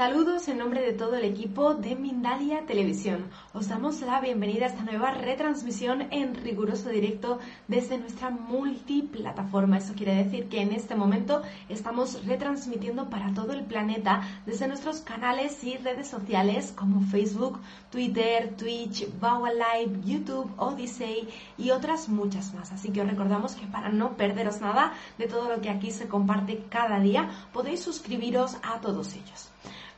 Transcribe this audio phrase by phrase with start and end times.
[0.00, 3.26] Saludos en nombre de todo el equipo de Mindalia Televisión.
[3.52, 7.38] Os damos la bienvenida a esta nueva retransmisión en riguroso directo
[7.68, 9.76] desde nuestra multiplataforma.
[9.76, 15.02] Eso quiere decir que en este momento estamos retransmitiendo para todo el planeta desde nuestros
[15.02, 17.60] canales y redes sociales como Facebook,
[17.90, 22.72] Twitter, Twitch, Bowa Live, YouTube, Odyssey y otras muchas más.
[22.72, 26.08] Así que os recordamos que para no perderos nada de todo lo que aquí se
[26.08, 29.49] comparte cada día, podéis suscribiros a todos ellos.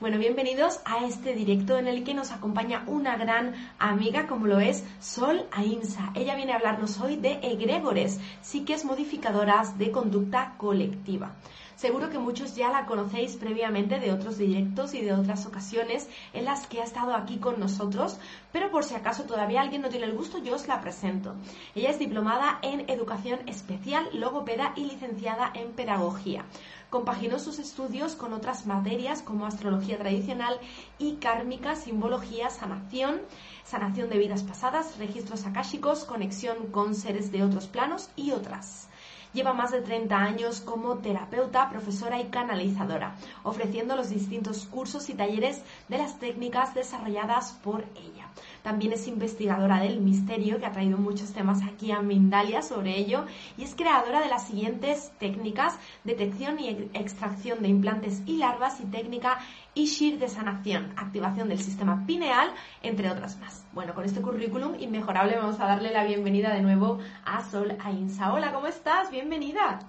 [0.03, 4.59] Bueno, bienvenidos a este directo en el que nos acompaña una gran amiga como lo
[4.59, 6.11] es Sol Ainsa.
[6.17, 11.37] Ella viene a hablarnos hoy de egregores, psiques modificadoras de conducta colectiva.
[11.83, 16.45] Seguro que muchos ya la conocéis previamente de otros directos y de otras ocasiones en
[16.45, 18.21] las que ha estado aquí con nosotros,
[18.53, 21.35] pero por si acaso todavía alguien no tiene el gusto, yo os la presento.
[21.75, 26.45] Ella es diplomada en Educación Especial, Logopeda y licenciada en Pedagogía.
[26.89, 30.61] Compaginó sus estudios con otras materias como astrología tradicional
[31.01, 33.23] y kármica, simbología, sanación,
[33.65, 38.87] sanación de vidas pasadas, registros akáshicos, conexión con seres de otros planos y otras.
[39.33, 45.15] Lleva más de 30 años como terapeuta, profesora y canalizadora, ofreciendo los distintos cursos y
[45.15, 48.29] talleres de las técnicas desarrolladas por ella.
[48.63, 53.27] También es investigadora del misterio, que ha traído muchos temas aquí a Mindalia sobre ello,
[53.57, 58.85] y es creadora de las siguientes técnicas, detección y extracción de implantes y larvas y
[58.85, 59.39] técnica
[59.75, 62.53] Ishir de sanación, activación del sistema pineal,
[62.83, 63.65] entre otras más.
[63.73, 68.33] Bueno, con este currículum inmejorable vamos a darle la bienvenida de nuevo a Sol Ainsa.
[68.33, 69.11] Hola, ¿cómo estás?
[69.11, 69.81] Bienvenida.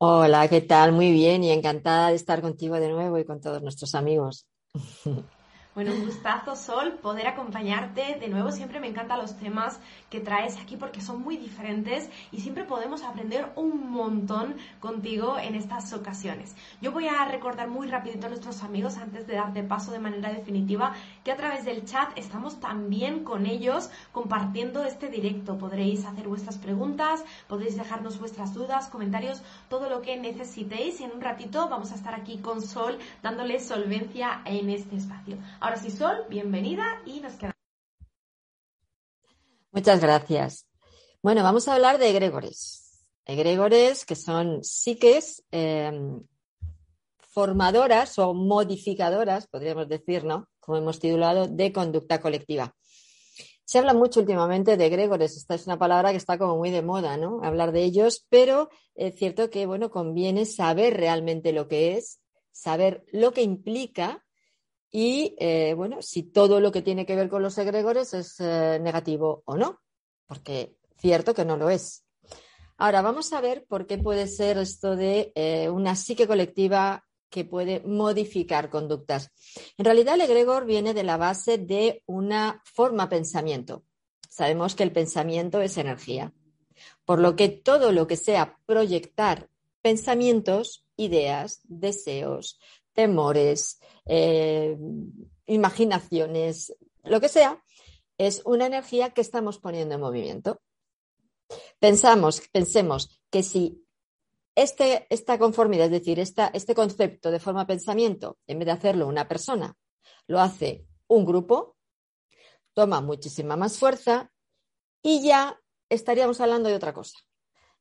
[0.00, 0.92] Hola, ¿qué tal?
[0.92, 4.46] Muy bien y encantada de estar contigo de nuevo y con todos nuestros amigos.
[5.78, 8.16] Bueno, un gustazo, Sol, poder acompañarte.
[8.18, 9.78] De nuevo, siempre me encantan los temas
[10.10, 15.54] que traes aquí porque son muy diferentes y siempre podemos aprender un montón contigo en
[15.54, 16.56] estas ocasiones.
[16.80, 20.32] Yo voy a recordar muy rapidito a nuestros amigos antes de darte paso de manera
[20.32, 25.58] definitiva que a través del chat estamos también con ellos compartiendo este directo.
[25.58, 31.12] Podréis hacer vuestras preguntas, podréis dejarnos vuestras dudas, comentarios, todo lo que necesitéis y en
[31.12, 35.36] un ratito vamos a estar aquí con Sol dándole solvencia en este espacio.
[35.76, 37.56] Sí, Sol, bienvenida y nos quedamos.
[39.70, 40.66] Muchas gracias.
[41.22, 43.04] Bueno, vamos a hablar de egregores.
[43.26, 46.22] Egregores que son psiques em,
[47.20, 50.48] formadoras o modificadoras, podríamos decir, ¿no?
[50.58, 52.74] Como hemos titulado, de conducta colectiva.
[53.64, 56.80] Se habla mucho últimamente de egregores, esta es una palabra que está como muy de
[56.82, 57.40] moda, ¿no?
[57.44, 62.20] Hablar de ellos, pero es cierto que, bueno, conviene saber realmente lo que es,
[62.50, 64.24] saber lo que implica
[64.90, 68.78] y, eh, bueno, si todo lo que tiene que ver con los egregores es eh,
[68.80, 69.80] negativo o no,
[70.26, 72.04] porque cierto que no lo es.
[72.76, 77.44] Ahora, vamos a ver por qué puede ser esto de eh, una psique colectiva que
[77.44, 79.30] puede modificar conductas.
[79.76, 83.84] En realidad, el egregor viene de la base de una forma pensamiento.
[84.30, 86.32] Sabemos que el pensamiento es energía,
[87.04, 89.50] por lo que todo lo que sea proyectar
[89.82, 92.58] pensamientos, ideas, deseos,
[92.98, 94.76] temores, eh,
[95.46, 97.62] imaginaciones, lo que sea,
[98.18, 100.60] es una energía que estamos poniendo en movimiento.
[101.78, 103.86] Pensamos, pensemos que si
[104.56, 109.28] este, esta conformidad, es decir, este concepto de forma pensamiento, en vez de hacerlo una
[109.28, 109.76] persona,
[110.26, 111.76] lo hace un grupo,
[112.74, 114.32] toma muchísima más fuerza
[115.02, 117.16] y ya estaríamos hablando de otra cosa.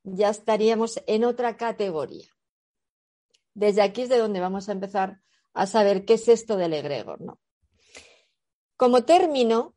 [0.03, 2.36] Ya estaríamos en otra categoría.
[3.57, 5.19] Desde aquí es de donde vamos a empezar
[5.55, 7.19] a saber qué es esto del egregor.
[7.21, 7.39] ¿no?
[8.75, 9.73] Como término,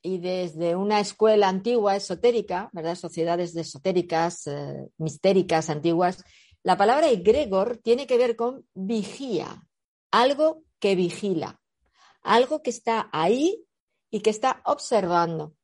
[0.00, 2.94] y desde una escuela antigua esotérica, ¿verdad?
[2.94, 6.24] Sociedades esotéricas, eh, mistéricas, antiguas,
[6.62, 9.68] la palabra egregor tiene que ver con vigía,
[10.10, 11.60] algo que vigila,
[12.22, 13.66] algo que está ahí
[14.10, 15.54] y que está observando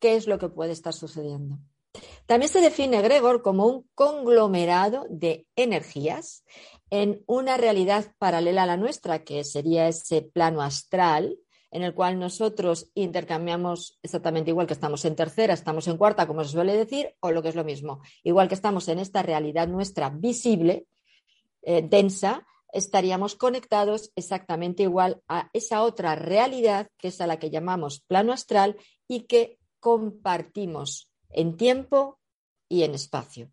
[0.00, 1.58] qué es lo que puede estar sucediendo.
[2.26, 6.44] También se define Gregor como un conglomerado de energías
[6.90, 11.38] en una realidad paralela a la nuestra, que sería ese plano astral,
[11.70, 16.42] en el cual nosotros intercambiamos exactamente igual que estamos en tercera, estamos en cuarta, como
[16.42, 19.68] se suele decir, o lo que es lo mismo, igual que estamos en esta realidad
[19.68, 20.86] nuestra visible,
[21.62, 27.50] eh, densa, estaríamos conectados exactamente igual a esa otra realidad que es a la que
[27.50, 28.76] llamamos plano astral
[29.08, 32.18] y que compartimos en tiempo
[32.68, 33.52] y en espacio.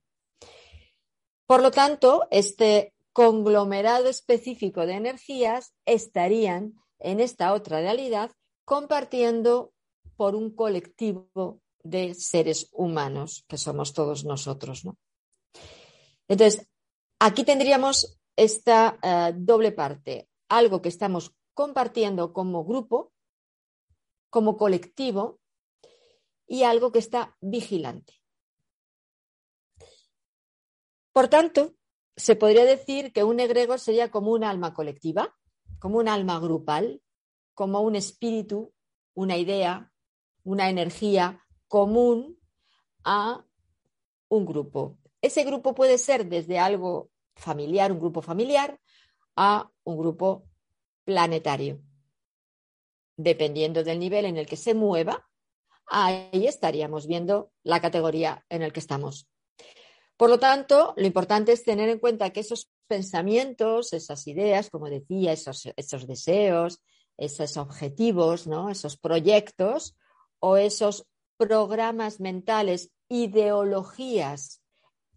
[1.46, 8.32] Por lo tanto, este conglomerado específico de energías estarían en esta otra realidad
[8.66, 9.74] compartiendo
[10.18, 14.84] por un colectivo de seres humanos, que somos todos nosotros.
[16.28, 16.68] Entonces,
[17.20, 20.30] aquí tendríamos esta eh, doble parte.
[20.50, 23.12] algo que estamos compartiendo como grupo,
[24.30, 25.40] como colectivo,
[26.48, 28.14] y algo que está vigilante.
[31.12, 31.76] Por tanto,
[32.16, 35.36] se podría decir que un egregor sería como un alma colectiva,
[35.80, 37.02] como un alma grupal,
[37.54, 38.74] como un espíritu,
[39.14, 39.92] una idea,
[40.44, 42.40] una energía común
[43.04, 43.46] a
[44.30, 44.98] un grupo.
[45.22, 48.80] Ese grupo puede ser desde algo familiar, un grupo familiar,
[49.36, 50.48] a un grupo
[51.04, 51.82] planetario.
[53.16, 55.28] Dependiendo del nivel en el que se mueva,
[55.88, 59.28] ahí estaríamos viendo la categoría en el que estamos.
[60.18, 64.89] Por lo tanto, lo importante es tener en cuenta que esos pensamientos, esas ideas, como
[64.89, 66.81] decía, esos, deseos,
[67.18, 68.69] esos objetivos, ¿no?
[68.69, 69.95] esos proyectos
[70.39, 71.06] o esos
[71.38, 74.62] programas mentales, ideologías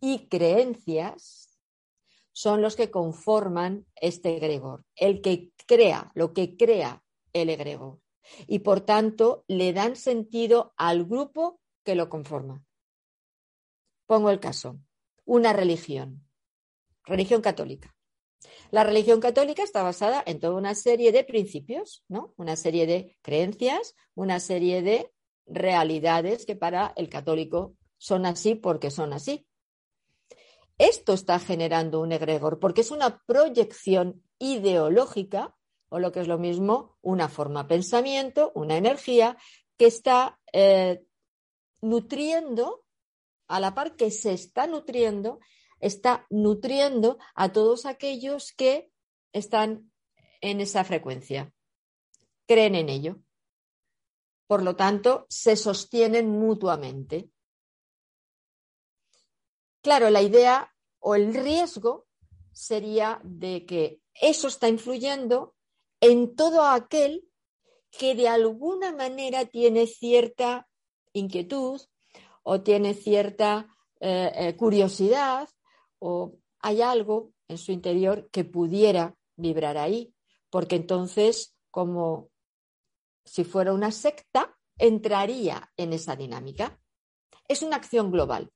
[0.00, 1.58] y creencias
[2.32, 7.02] son los que conforman este egregor, el que crea, lo que crea
[7.32, 8.00] el egregor.
[8.46, 12.64] Y por tanto, le dan sentido al grupo que lo conforma.
[14.06, 14.80] Pongo el caso
[15.30, 16.26] una religión,
[17.04, 17.94] religión católica.
[18.72, 22.34] La religión católica está basada en toda una serie de principios, ¿no?
[22.36, 25.12] Una serie de creencias, una serie de
[25.46, 29.46] realidades que para el católico son así porque son así.
[30.78, 35.54] Esto está generando un egregor porque es una proyección ideológica
[35.90, 39.36] o lo que es lo mismo, una forma pensamiento, una energía
[39.76, 41.04] que está eh,
[41.82, 42.84] nutriendo
[43.48, 45.40] a la par que se está nutriendo,
[45.80, 48.92] está nutriendo a todos aquellos que
[49.32, 49.92] están
[50.40, 51.52] en esa frecuencia,
[52.46, 53.16] creen en ello.
[54.46, 57.30] Por lo tanto, se sostienen mutuamente.
[59.82, 62.06] Claro, la idea o el riesgo
[62.52, 65.54] sería de que eso está influyendo
[66.00, 67.28] en todo aquel
[67.90, 70.68] que de alguna manera tiene cierta
[71.12, 71.80] inquietud,
[72.42, 73.68] o tiene cierta
[74.00, 75.48] eh, eh, curiosidad
[75.98, 80.14] o hay algo en su interior que pudiera vibrar ahí,
[80.50, 82.30] porque entonces, como
[83.24, 86.80] si fuera una secta, entraría en esa dinámica.
[87.48, 88.50] Es una acción global.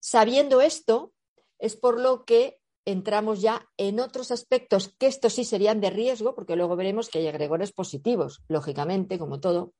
[0.00, 1.12] Sabiendo esto,
[1.58, 6.34] es por lo que entramos ya en otros aspectos que estos sí serían de riesgo,
[6.34, 9.74] porque luego veremos que hay agregores positivos, lógicamente, como todo,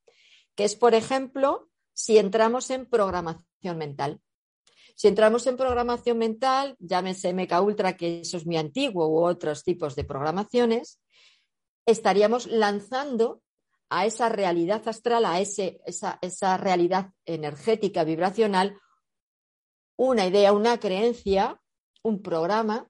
[0.55, 4.21] que es, por ejemplo, si entramos en programación mental.
[4.95, 9.65] Si entramos en programación mental, llámese MK Ultra, que eso es muy antiguo, u otros
[9.65, 11.01] tipos de programaciones,
[11.87, 13.43] estaríamos lanzando
[13.89, 18.79] a esa realidad astral, a ese, esa, esa realidad energética, vibracional,
[19.97, 21.61] una idea, una creencia,
[22.03, 22.90] un programa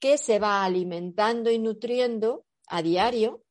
[0.00, 3.44] que se va alimentando y nutriendo a diario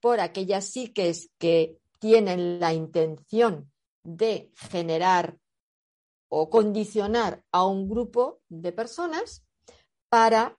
[0.00, 3.70] por aquellas psiques que tienen la intención
[4.02, 5.38] de generar
[6.30, 9.44] o condicionar a un grupo de personas
[10.08, 10.58] para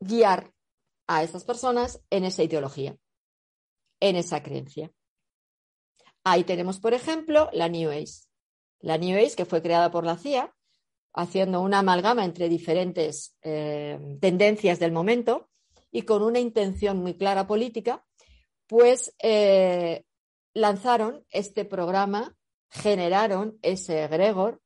[0.00, 0.52] guiar
[1.08, 2.96] a esas personas en esa ideología,
[4.00, 4.92] en esa creencia.
[6.24, 8.26] Ahí tenemos, por ejemplo, la New Age.
[8.80, 10.54] La New que fue creada por la CIA,
[11.16, 15.48] haciendo una amalgama entre diferentes eh, tendencias del momento
[15.90, 18.04] y con una intención muy clara política,
[18.66, 20.04] pues eh,
[20.52, 22.36] lanzaron este programa,
[22.68, 24.60] generaron ese egregor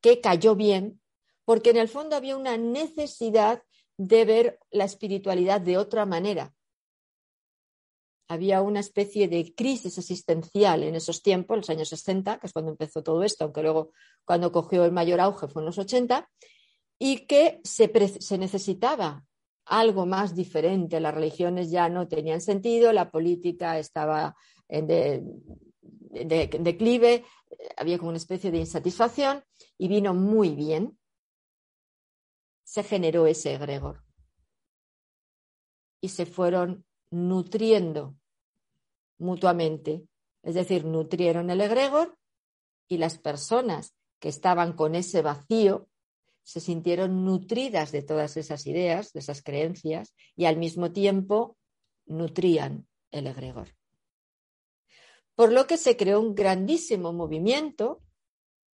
[0.00, 1.00] que cayó bien,
[1.44, 3.62] porque en el fondo había una necesidad
[3.98, 6.54] de ver la espiritualidad de otra manera.
[8.28, 12.70] Había una especie de crisis existencial en esos tiempos, los años 60, que es cuando
[12.70, 13.92] empezó todo esto, aunque luego
[14.24, 16.28] cuando cogió el mayor auge fue en los 80,
[16.98, 19.24] y que se, necesitaba
[19.66, 21.00] algo más diferente.
[21.00, 24.36] Las religiones ya no tenían sentido, la política estaba
[24.68, 25.22] de,
[26.10, 27.24] declive,
[27.76, 29.44] había como una especie de insatisfacción
[29.76, 30.98] y vino muy bien.
[32.64, 34.02] Se generó ese egregor
[36.00, 38.16] y se fueron nutriendo
[39.18, 40.04] mutuamente,
[40.42, 42.18] es decir, nutrieron el egregor
[42.88, 45.88] y las personas que estaban con ese vacío
[46.42, 51.56] se sintieron nutridas de todas esas ideas, de esas creencias, y al mismo tiempo
[52.06, 53.68] nutrían el egregor
[55.34, 58.00] por lo que se creó un grandísimo movimiento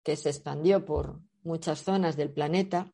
[0.02, 2.92] que se expandió por muchas zonas del planeta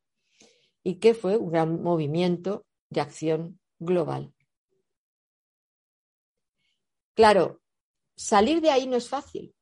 [0.83, 4.33] y que fue un gran movimiento de acción global.
[7.17, 7.63] Claro,
[8.15, 9.55] salir de ahí no es fácil,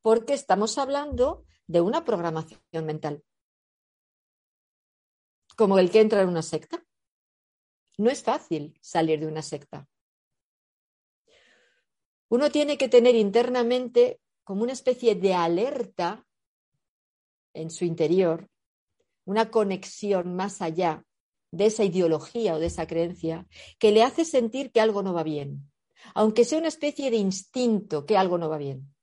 [0.00, 3.24] porque estamos hablando de una programación mental,
[5.56, 6.86] como el que entra en una secta.
[7.98, 9.88] no es fácil salir de una secta.
[12.28, 16.28] Uno tiene que tener internamente como una especie de alerta
[17.54, 18.48] en su interior,
[19.24, 21.04] una conexión más allá
[21.50, 23.48] de esa ideología o de esa creencia
[23.80, 25.72] que le hace sentir que algo no va bien,
[26.14, 28.94] aunque sea una especie de instinto que algo no va bien.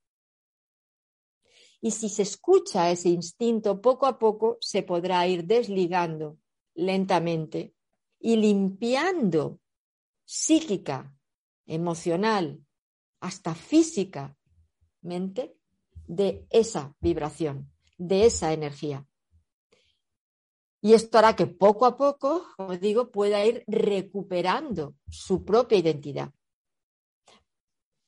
[1.81, 6.37] Y si se escucha ese instinto, poco a poco se podrá ir desligando
[6.75, 7.75] lentamente
[8.19, 9.59] y limpiando
[10.23, 11.13] psíquica,
[11.65, 12.63] emocional,
[13.19, 15.57] hasta físicamente
[16.07, 19.07] de esa vibración, de esa energía.
[20.81, 26.33] Y esto hará que poco a poco, como digo, pueda ir recuperando su propia identidad,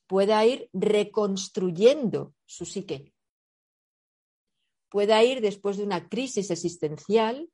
[0.06, 3.12] pueda ir reconstruyendo su psique,
[4.88, 7.50] pueda ir después de una crisis existencial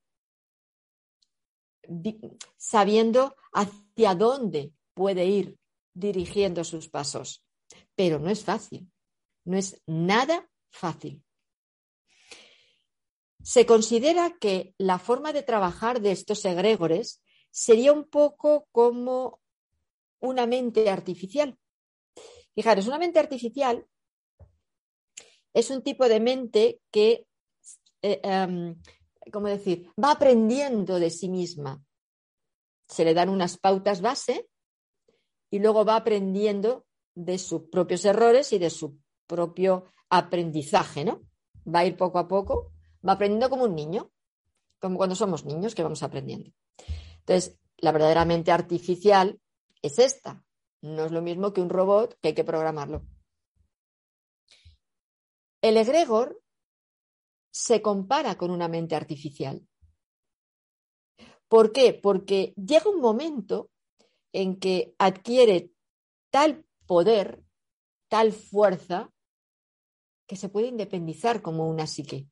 [2.56, 5.59] sabiendo hacia dónde puede ir
[5.94, 7.44] dirigiendo sus pasos.
[7.94, 8.90] Pero no es fácil,
[9.44, 11.23] no es nada fácil.
[13.42, 19.40] Se considera que la forma de trabajar de estos egregores sería un poco como
[20.21, 21.59] una mente artificial.
[22.54, 23.87] Fijaros, una mente artificial
[25.54, 27.26] es un tipo de mente que
[28.02, 28.76] eh, em,
[29.30, 29.90] ¿cómo decir?
[30.02, 31.82] Va aprendiendo de sí misma.
[32.88, 34.49] Se le dan unas pautas base
[35.50, 41.23] y luego va aprendiendo de sus propios errores y de su propio aprendizaje, ¿no?
[41.66, 42.73] Va a ir poco a poco,
[43.06, 44.11] va aprendiendo como un niño,
[44.80, 46.50] como cuando somos niños que vamos aprendiendo.
[47.21, 49.40] Entonces, la verdaderamente artificial
[49.80, 50.44] es esta.
[50.83, 53.07] No es lo mismo que un robot que hay que programarlo.
[55.62, 56.43] El egregor
[57.53, 59.67] se compara con una mente artificial.
[61.49, 61.95] ¿Por qué?
[61.95, 63.71] Porque llega un momento
[64.33, 65.71] en que adquiere
[66.31, 67.43] tal poder,
[68.09, 69.12] tal fuerza,
[70.27, 72.27] que se puede independizar como una psique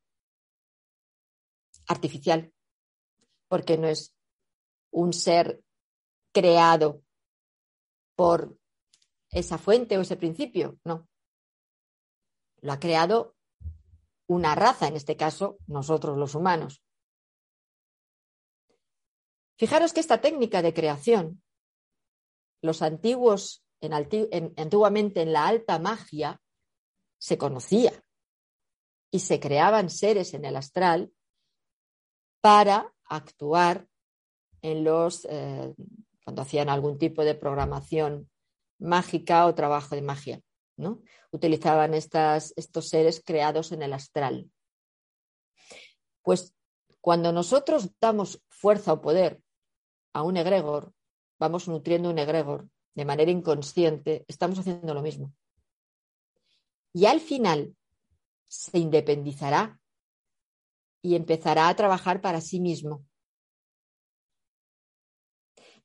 [1.86, 2.52] artificial,
[3.48, 4.14] porque no es
[4.90, 5.62] un ser
[6.32, 7.02] creado
[8.20, 8.54] por
[9.30, 11.08] esa fuente o ese principio, no.
[12.60, 13.34] Lo ha creado
[14.26, 16.82] una raza, en este caso nosotros los humanos.
[19.56, 21.42] Fijaros que esta técnica de creación,
[22.60, 26.42] los antiguos, en, antiguamente en la alta magia,
[27.16, 28.04] se conocía
[29.10, 31.10] y se creaban seres en el astral
[32.42, 33.88] para actuar
[34.60, 35.74] en los, eh,
[36.30, 38.30] cuando hacían algún tipo de programación
[38.78, 40.40] mágica o trabajo de magia.
[41.32, 44.48] Utilizaban estos seres creados en el astral.
[46.22, 46.54] Pues
[47.00, 49.42] cuando nosotros damos fuerza o poder
[50.12, 50.92] a un egregor,
[51.40, 55.34] vamos nutriendo un egregor de manera inconsciente, estamos haciendo lo mismo.
[56.92, 57.74] Y al final
[58.46, 59.80] se independizará
[61.02, 63.04] y empezará a trabajar para sí mismo.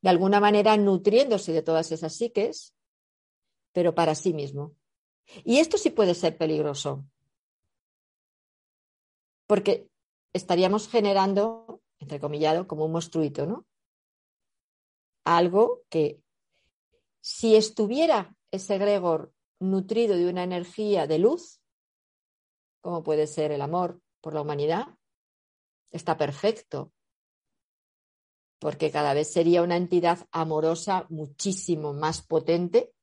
[0.02, 2.75] De alguna manera nutriéndose de todas esas psiques,
[3.72, 4.75] pero para sí mismo.
[5.44, 7.06] Y esto sí puede ser peligroso,
[9.48, 9.90] porque
[10.34, 13.66] estaríamos generando, entrecomillado, como un monstruito, ¿no?
[15.24, 16.22] Algo que,
[17.22, 21.60] si estuviera ese egregor nutrido de una energía de luz,
[22.82, 24.88] como puede ser el amor por la humanidad,
[25.92, 26.92] está perfecto,
[28.66, 32.96] porque cada vez sería una entidad amorosa muchísimo más potente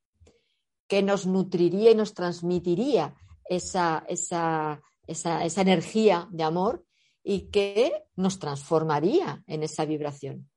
[0.88, 3.14] que nos nutriría y nos transmitiría
[3.44, 6.84] esa, esa, esa, energía de amor
[7.22, 10.50] y que nos transformaría en esa vibración.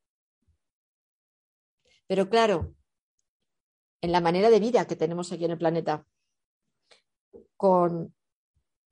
[2.08, 2.74] Pero claro,
[4.02, 6.08] en la manera de vida que tenemos aquí en el planeta,
[7.56, 8.16] con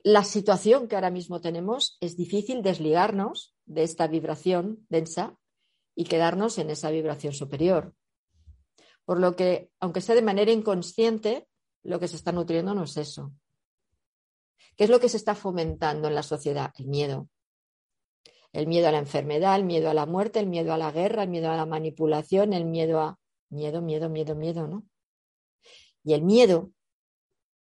[0.03, 5.39] la situación que ahora mismo tenemos, es difícil desligarnos de esta vibración densa
[5.95, 7.93] y quedarnos en esa vibración superior.
[9.05, 11.47] Por lo que, aunque sea de manera inconsciente,
[11.83, 13.33] lo que se está nutriendo no es eso.
[14.77, 16.71] ¿Qué es lo que se está fomentando en la sociedad?
[16.77, 17.29] El miedo.
[18.51, 21.23] El miedo a la enfermedad, el miedo a la muerte, el miedo a la guerra,
[21.23, 23.19] el miedo a la manipulación, el miedo a...
[23.49, 24.83] Miedo, miedo, miedo, miedo, ¿no?
[26.03, 26.71] Y el miedo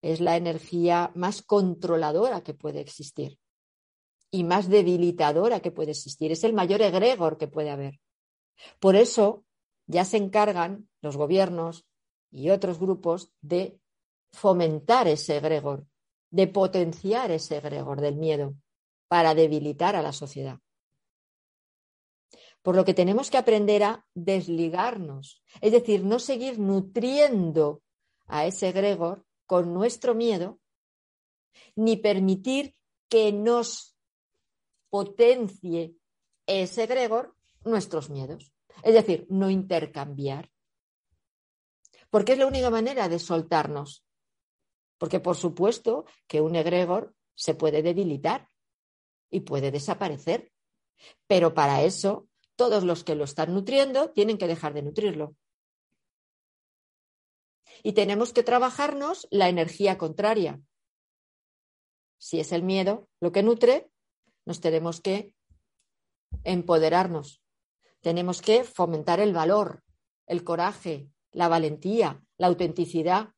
[0.00, 3.38] es la energía más controladora que puede existir
[4.30, 6.32] y más debilitadora que puede existir.
[6.32, 8.00] Es el mayor egregor que puede haber.
[8.80, 9.44] Por eso
[9.86, 11.86] ya se encargan los gobiernos
[12.30, 13.78] y otros grupos de
[14.32, 15.86] fomentar ese egregor,
[16.30, 18.54] de potenciar ese egregor del miedo
[19.08, 20.58] para debilitar a la sociedad.
[22.62, 27.82] Por lo que tenemos que aprender a desligarnos, es decir, no seguir nutriendo
[28.26, 30.60] a ese egregor con nuestro miedo,
[31.74, 32.74] ni permitir
[33.08, 33.96] que nos
[34.90, 35.94] potencie
[36.46, 38.51] ese egregor nuestros miedos.
[38.82, 40.50] Es decir, no intercambiar.
[42.10, 44.04] Porque es la única manera de soltarnos.
[44.98, 48.48] Porque por supuesto que un egregor se puede debilitar
[49.30, 50.52] y puede desaparecer.
[51.26, 55.36] Pero para eso, todos los que lo están nutriendo tienen que dejar de nutrirlo.
[57.82, 60.60] Y tenemos que trabajarnos la energía contraria.
[62.18, 63.90] Si es el miedo lo que nutre,
[64.44, 65.34] nos tenemos que
[66.44, 67.41] empoderarnos.
[68.02, 69.82] Tenemos que fomentar el valor,
[70.26, 73.30] el coraje, la valentía, la autenticidad.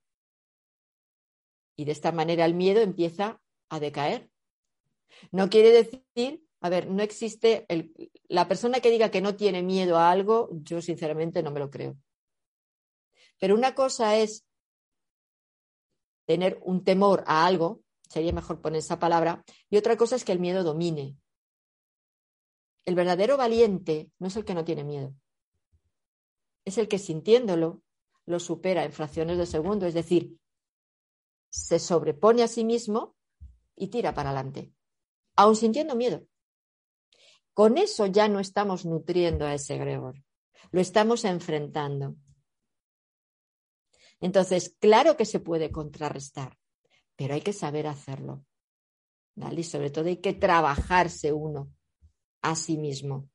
[1.77, 4.31] Y de esta manera el miedo empieza a decaer.
[5.31, 7.67] No quiere decir, a ver, no existe
[8.29, 11.71] la persona que diga que no tiene miedo a algo, yo sinceramente no me lo
[11.71, 11.97] creo.
[13.39, 14.47] Pero una cosa es
[16.25, 20.33] tener un temor a algo, sería mejor poner esa palabra, y otra cosa es que
[20.33, 21.19] el miedo domine.
[22.85, 25.15] El verdadero valiente no es el que no tiene miedo,
[26.65, 27.83] es el que sintiéndolo
[28.27, 30.39] lo supera en fracciones de segundo, es decir,
[31.51, 33.17] se sobrepone a sí mismo
[33.77, 34.73] y tira para adelante,
[35.37, 36.27] aun sintiendo miedo.
[37.53, 40.23] Con eso ya no estamos nutriendo a ese Gregor,
[40.73, 42.17] lo estamos enfrentando.
[44.21, 46.59] Entonces, claro que se puede contrarrestar,
[47.15, 48.45] pero hay que saber hacerlo.
[49.35, 49.61] ¿vale?
[49.61, 51.71] Y sobre todo hay que trabajarse uno
[52.45, 53.29] a sí mismo.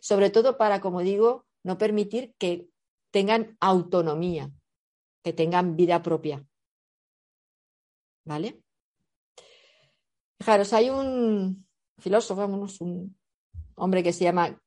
[0.00, 2.68] Sobre todo para, como digo, no permitir que
[3.12, 4.50] tengan autonomía,
[5.22, 6.44] que tengan vida propia.
[8.24, 8.60] ¿Vale?
[10.38, 11.66] Fijaros, hay un
[11.98, 12.44] filósofo,
[12.80, 13.16] un
[13.76, 14.60] hombre que se llama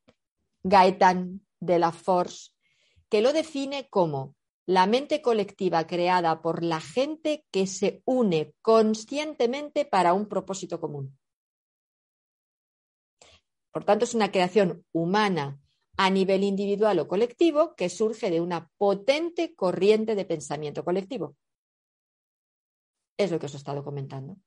[0.63, 2.51] Gaetan de la Force,
[3.09, 9.83] que lo define como la mente colectiva creada por la gente que se une conscientemente
[9.83, 11.18] para un propósito común.
[13.71, 15.59] Por tanto, es una creación humana
[15.97, 21.35] a nivel individual o colectivo que surge de una potente corriente de pensamiento colectivo.
[23.17, 24.37] Es lo que os he estado comentando.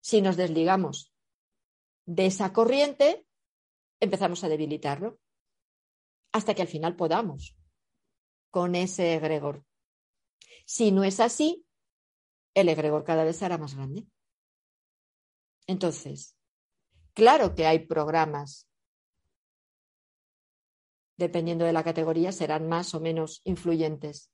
[0.00, 1.12] Si nos desligamos
[2.06, 3.26] de esa corriente,
[4.00, 5.20] empezamos a debilitarlo
[6.32, 7.56] hasta que al final podamos
[8.50, 9.64] con ese egregor.
[10.64, 11.66] Si no es así,
[12.54, 14.06] el egregor cada vez será más grande.
[15.66, 16.33] Entonces,
[17.14, 18.68] Claro que hay programas.
[21.16, 24.32] Dependiendo de la categoría, serán más o menos influyentes.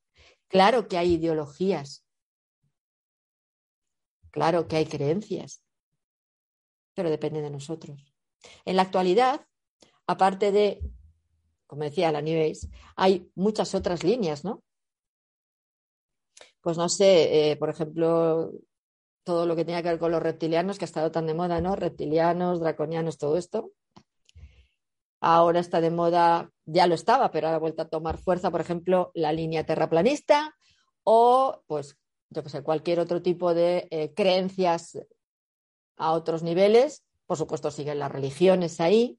[0.49, 2.07] Claro que hay ideologías.
[4.31, 5.62] Claro que hay creencias.
[6.95, 8.14] Pero depende de nosotros.
[8.64, 9.47] En la actualidad,
[10.07, 10.81] aparte de,
[11.66, 12.53] como decía la New
[12.97, 14.64] hay muchas otras líneas, ¿no?
[16.62, 18.53] Pues no sé, eh, por ejemplo,
[19.25, 21.61] todo lo que tenía que ver con los reptilianos, que ha estado tan de moda,
[21.61, 21.77] ¿no?
[21.77, 23.73] Reptilianos, draconianos, todo esto.
[25.21, 29.11] Ahora está de moda, ya lo estaba, pero ha vuelto a tomar fuerza, por ejemplo,
[29.15, 30.55] la línea terraplanista
[31.05, 31.97] o, pues,
[32.31, 34.99] yo que sé, cualquier otro tipo de eh, creencias
[35.97, 37.05] a otros niveles.
[37.27, 39.19] Por supuesto, siguen las religiones ahí.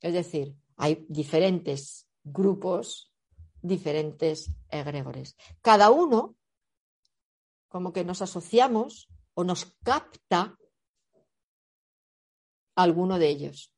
[0.00, 3.12] Es decir, hay diferentes grupos,
[3.62, 5.36] diferentes egregores.
[5.62, 6.34] Cada uno
[7.74, 10.56] como que nos asociamos o nos capta
[12.76, 13.74] alguno de ellos.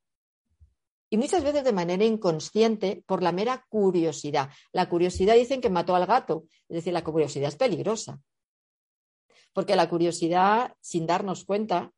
[1.08, 4.50] Y muchas veces de manera inconsciente por la mera curiosidad.
[4.70, 8.20] La curiosidad dicen que mató al gato, es decir, la curiosidad es peligrosa.
[9.54, 11.90] Porque la curiosidad, sin darnos cuenta,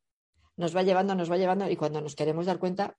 [0.56, 2.96] nos va llevando, nos va llevando y cuando nos queremos dar cuenta,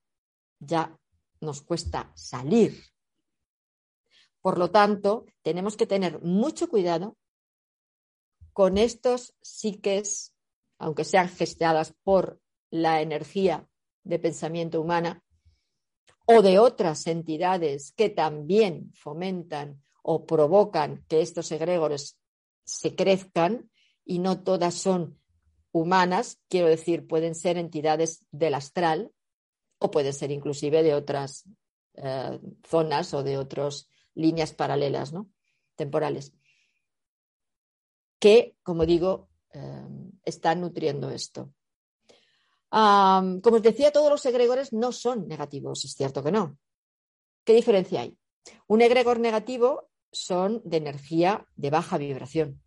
[0.59, 0.93] ya
[1.39, 2.83] nos cuesta salir.
[4.41, 7.15] Por lo tanto, tenemos que tener mucho cuidado
[8.53, 10.33] con estos psiques,
[10.77, 13.67] aunque sean gestadas por la energía
[14.03, 15.23] de pensamiento humana,
[16.25, 22.17] o de otras entidades que también fomentan o provocan que estos egregores
[22.65, 23.69] se crezcan,
[24.05, 25.19] y no todas son
[25.71, 29.11] humanas, quiero decir, pueden ser entidades del astral
[29.77, 31.47] o pueden ser inclusive de otras
[31.93, 35.29] eh, zonas o de otras líneas paralelas, ¿no?
[35.75, 36.33] temporales
[38.19, 41.53] que, como digo, em, están nutriendo esto.
[42.71, 46.59] como os decía, todos los egregores no son negativos, es cierto que no.
[47.43, 48.15] ¿Qué diferencia hay?
[48.67, 52.61] Un egregor negativo son de energía de baja vibración.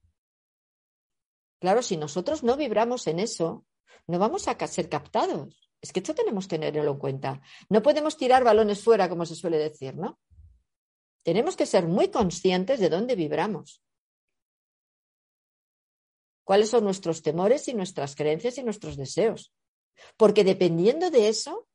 [1.60, 3.64] Claro, si nosotros no vibramos en eso,
[4.08, 5.70] no vamos a ser captados.
[5.80, 7.40] Es que esto tenemos que tenerlo en cuenta.
[7.68, 10.18] No podemos tirar balones fuera, como se suele decir, ¿no?
[11.22, 13.82] Tenemos que ser muy conscientes de dónde vibramos.
[16.52, 19.54] Cuáles son nuestros temores y nuestras creencias y nuestros deseos.
[20.18, 21.66] Porque dependiendo de eso,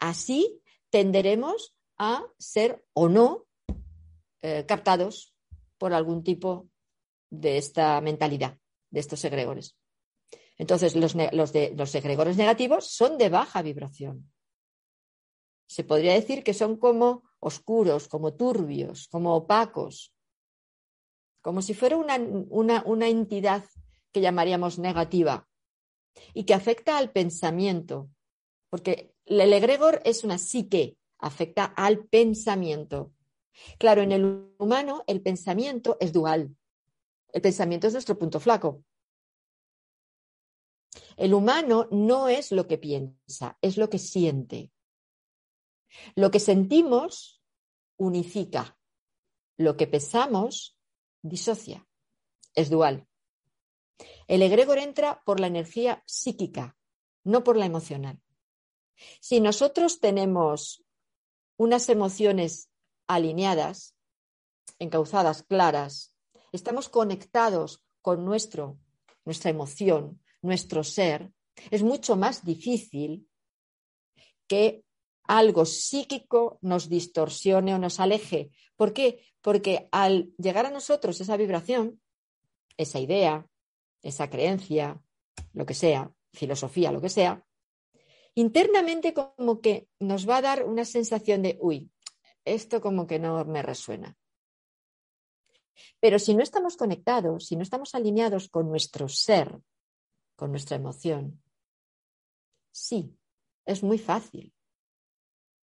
[0.00, 3.46] así tenderemos a ser o no
[4.42, 5.36] eh, captados
[5.78, 6.68] por algún tipo
[7.30, 8.58] de esta mentalidad,
[8.90, 9.76] de estos egregores.
[10.58, 14.32] Entonces, los, de, los egregores negativos son de baja vibración.
[15.68, 20.12] Se podría decir que son como oscuros, como turbios, como opacos,
[21.40, 23.62] como si fuera una, una entidad
[24.14, 25.48] que llamaríamos negativa
[26.32, 28.08] y que afecta al pensamiento,
[28.70, 33.12] porque el egregor es una psique, afecta al pensamiento.
[33.78, 36.56] Claro, en el humano el pensamiento es dual.
[37.32, 38.84] El pensamiento es nuestro punto flaco.
[41.16, 44.70] El humano no es lo que piensa, es lo que siente.
[46.14, 47.42] Lo que sentimos
[47.96, 48.78] unifica.
[49.56, 50.78] Lo que pensamos
[51.22, 51.86] disocia.
[52.54, 53.08] Es dual.
[54.26, 56.76] El egregor entra por la energía psíquica,
[57.22, 58.20] no por la emocional.
[59.20, 60.84] Si nosotros tenemos
[61.56, 62.70] unas emociones
[63.06, 63.94] alineadas,
[64.78, 66.14] encauzadas, claras,
[66.52, 68.78] estamos conectados con nuestro,
[69.24, 71.32] nuestra emoción, nuestro ser,
[71.70, 73.28] es mucho más difícil
[74.46, 74.84] que
[75.26, 78.50] algo psíquico nos distorsione o nos aleje.
[78.76, 79.24] ¿Por qué?
[79.40, 82.00] Porque al llegar a nosotros esa vibración,
[82.76, 83.48] esa idea,
[84.04, 85.02] esa creencia,
[85.52, 87.44] lo que sea, filosofía, lo que sea,
[88.34, 91.90] internamente como que nos va a dar una sensación de, uy,
[92.44, 94.16] esto como que no me resuena.
[96.00, 99.60] Pero si no estamos conectados, si no estamos alineados con nuestro ser,
[100.36, 101.42] con nuestra emoción,
[102.70, 103.16] sí,
[103.64, 104.52] es muy fácil.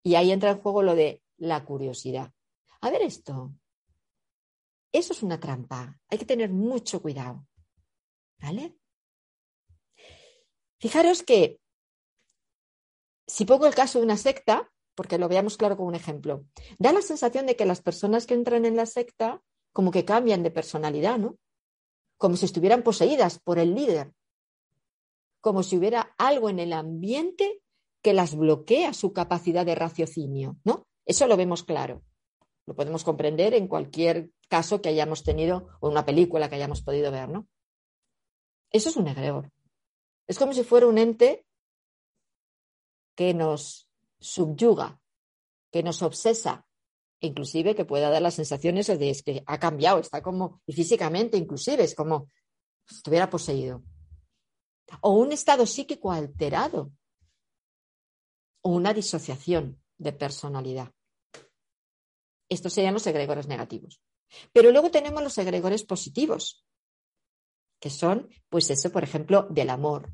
[0.04, 2.34] Y ahí entra en juego lo de la curiosidad.
[2.82, 3.54] A ver esto.
[4.92, 6.00] Eso es una trampa.
[6.10, 7.48] Hay que tener mucho cuidado.
[8.42, 8.76] ¿Vale?
[10.80, 11.60] Fijaros que
[13.28, 16.46] si pongo el caso de una secta, porque lo veamos claro como un ejemplo,
[16.80, 20.44] da la sensación de que las personas que entran en la secta como que cambian
[20.44, 21.38] de personalidad, ¿no?
[22.18, 24.12] Como si estuvieran poseídas por el líder,
[25.40, 27.62] como si hubiera algo en el ambiente
[28.02, 30.88] que las bloquea su capacidad de raciocinio, ¿no?
[31.06, 32.04] Eso lo vemos claro.
[32.66, 37.12] Lo podemos comprender en cualquier caso que hayamos tenido o una película que hayamos podido
[37.12, 37.48] ver, ¿no?
[38.72, 39.52] Eso es un egregor.
[40.28, 41.46] Es como si fuera un ente
[43.16, 45.00] que nos subyuga,
[45.72, 46.66] que nos obsesa,
[47.20, 51.84] inclusive que pueda dar las sensaciones de que ha cambiado, está como, y físicamente inclusive,
[51.84, 52.30] es como
[52.88, 53.84] si estuviera poseído.
[55.02, 56.92] O un estado psíquico alterado,
[58.62, 60.92] o una disociación de personalidad.
[62.50, 64.02] Estos serían los egregores negativos.
[64.52, 66.66] Pero luego tenemos los egregores positivos,
[67.82, 70.14] que son, pues eso, por ejemplo, del amor,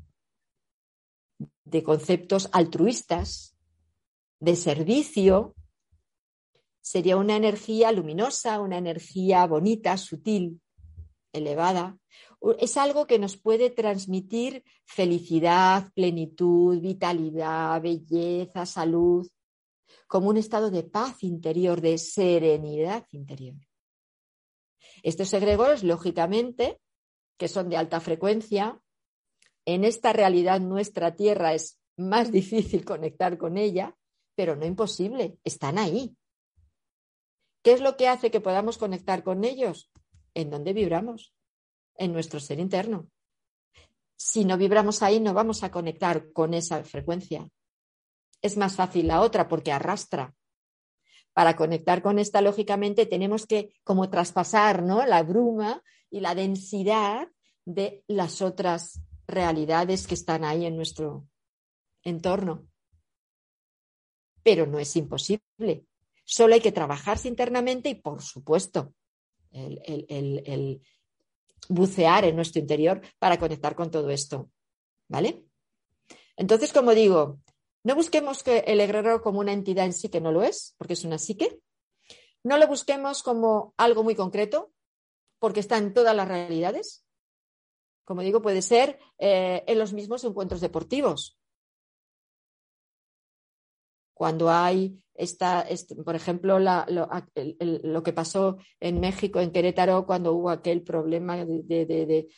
[1.64, 3.56] de conceptos altruistas,
[4.40, 5.54] de servicio,
[6.80, 10.62] sería una energía luminosa, una energía bonita, sutil,
[11.32, 11.98] elevada.
[12.58, 19.28] Es algo que nos puede transmitir felicidad, plenitud, vitalidad, belleza, salud,
[20.06, 23.58] como un estado de paz interior, de serenidad interior.
[25.02, 26.80] Estos egregores, lógicamente,
[27.38, 28.80] que son de alta frecuencia,
[29.64, 33.96] en esta realidad nuestra Tierra es más difícil conectar con ella,
[34.34, 36.16] pero no imposible, están ahí.
[37.62, 39.90] ¿Qué es lo que hace que podamos conectar con ellos?
[40.34, 41.34] En dónde vibramos,
[41.96, 43.08] en nuestro ser interno.
[44.16, 47.48] Si no vibramos ahí, no vamos a conectar con esa frecuencia.
[48.42, 50.34] Es más fácil la otra porque arrastra.
[51.32, 55.04] Para conectar con esta, lógicamente, tenemos que como traspasar ¿no?
[55.06, 57.28] la bruma y la densidad
[57.64, 61.28] de las otras realidades que están ahí en nuestro
[62.02, 62.66] entorno.
[64.42, 65.84] Pero no es imposible.
[66.24, 68.94] Solo hay que trabajarse internamente y, por supuesto,
[69.50, 70.80] el,
[71.68, 74.50] bucear en nuestro interior para conectar con todo esto.
[75.08, 75.44] ¿Vale?
[76.36, 77.40] Entonces, como digo,
[77.82, 80.94] no busquemos que el egregor como una entidad en sí que no lo es, porque
[80.94, 81.60] es una psique.
[82.44, 84.72] No lo busquemos como algo muy concreto,
[85.38, 87.04] porque está en todas las realidades.
[88.04, 91.38] Como digo, puede ser eh, en los mismos encuentros deportivos.
[94.14, 94.98] Cuando hay
[96.04, 102.28] por ejemplo, lo, que pasó en México, en Querétaro, cuando hubo aquel problema de,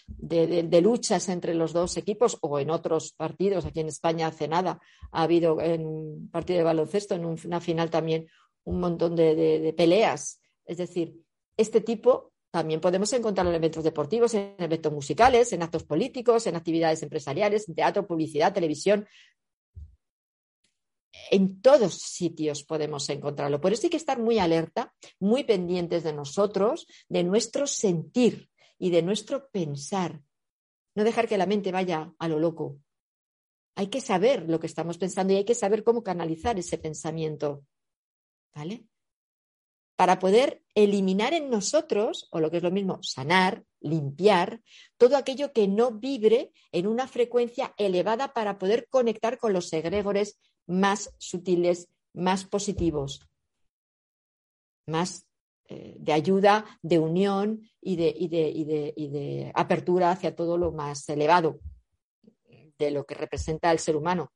[0.82, 4.80] luchas entre los dos equipos, o en otros partidos, aquí en España hace nada,
[5.12, 8.28] ha habido en un partido de baloncesto, en una final también,
[8.64, 10.40] un montón de, peleas.
[10.64, 11.14] Es decir,
[11.56, 16.56] este tipo también podemos encontrarlo en eventos deportivos, en eventos musicales, en actos políticos, en
[16.56, 19.06] actividades empresariales, en teatro, publicidad, televisión
[21.30, 23.60] en todos sitios podemos encontrarlo.
[23.60, 28.90] Por eso hay que estar muy alerta, muy pendientes de nosotros, de nuestro sentir y
[28.90, 30.20] de nuestro pensar.
[30.94, 32.78] No dejar que la mente vaya a lo loco.
[33.76, 37.64] Hay que saber lo que estamos pensando y hay que saber cómo canalizar ese pensamiento.
[38.54, 38.84] ¿Vale?
[40.00, 44.62] Para poder eliminar en nosotros, o lo que es lo mismo, sanar, limpiar,
[44.96, 50.40] todo aquello que no vibre en una frecuencia elevada para poder conectar con los egregores
[50.66, 53.28] más sutiles, más positivos,
[54.86, 55.26] más
[55.68, 61.60] eh, de ayuda, de unión y de, de, apertura hacia todo lo más elevado
[62.78, 64.32] de lo que representa el ser humano.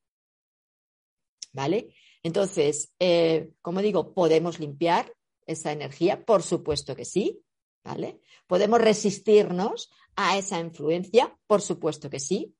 [1.54, 1.94] ¿Vale?
[2.22, 5.10] Entonces, eh, como digo, ¿podemos limpiar
[5.46, 6.24] esa energía?
[6.24, 7.42] Por supuesto que sí.
[7.84, 8.20] ¿Vale?
[8.46, 11.38] ¿Podemos resistirnos a esa influencia?
[11.46, 12.56] Por supuesto que sí.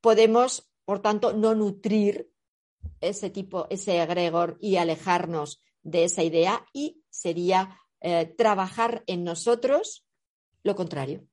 [0.00, 2.30] Podemos, por tanto, no nutrir
[3.00, 10.06] ese tipo, ese egregor y alejarnos de esa idea y sería eh, trabajar en nosotros
[10.62, 11.26] lo contrario.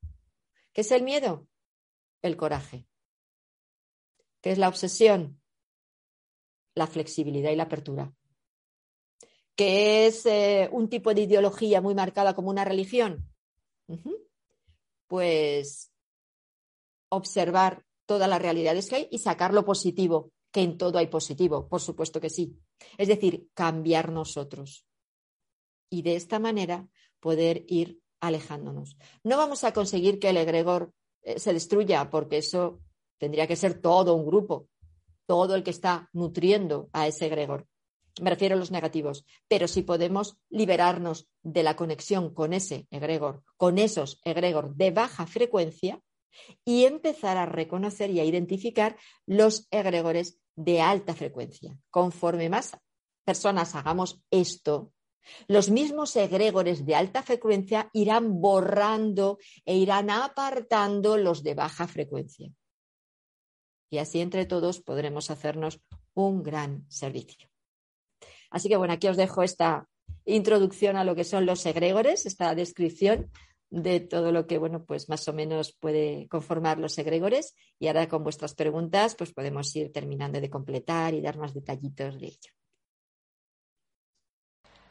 [0.74, 1.48] ¿Qué es el miedo?
[2.22, 2.88] El coraje.
[4.42, 5.42] ¿Qué es la obsesión?
[6.76, 8.14] La flexibilidad y la apertura.
[9.58, 13.28] ¿Qué es eh, un tipo de ideología muy marcada como una religión?
[15.08, 15.92] Pues
[17.10, 21.68] observar todas las realidades que hay y sacar lo positivo que en todo hay positivo,
[21.68, 22.56] por supuesto que sí.
[23.00, 24.86] Es decir, cambiar nosotros.
[25.90, 26.88] Y de esta manera
[27.20, 28.96] poder ir alejándonos.
[29.24, 30.94] No vamos a conseguir que el egregor
[31.24, 32.80] eh, se destruya, porque eso
[33.18, 34.70] tendría que ser todo un grupo,
[35.26, 37.68] todo el que está nutriendo a ese egregor.
[38.22, 43.44] Me refiero a los negativos, pero si podemos liberarnos de la conexión con ese egregor,
[43.58, 46.02] con esos egregor de baja frecuencia,
[46.64, 51.78] y empezar a reconocer y a identificar los egregores de alta frecuencia.
[51.90, 52.78] Conforme más
[53.24, 54.94] personas hagamos esto,
[55.48, 62.50] los mismos egregores de alta frecuencia irán borrando e irán apartando los de baja frecuencia.
[63.90, 65.82] Y así entre todos podremos hacernos
[66.14, 67.50] un gran servicio.
[68.50, 69.88] Así que bueno, aquí os dejo esta
[70.26, 73.32] introducción a lo que son los egregores, esta descripción
[73.70, 77.56] de todo lo que, bueno, pues más o menos puede conformar los egregores.
[77.80, 82.20] Y ahora con vuestras preguntas, pues podemos ir terminando de completar y dar más detallitos
[82.20, 82.52] de ello.